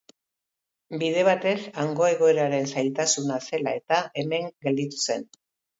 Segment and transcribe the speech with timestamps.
[1.03, 1.53] Bide batez,
[1.83, 5.33] hango egoeraren zailtasuna zela eta, hemen gelditu zen.